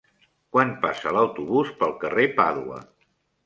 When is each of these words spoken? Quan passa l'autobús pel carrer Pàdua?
Quan 0.55 0.71
passa 0.85 1.11
l'autobús 1.19 1.71
pel 1.85 1.95
carrer 2.05 2.29
Pàdua? 2.41 2.85